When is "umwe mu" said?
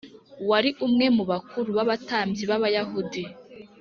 0.85-1.23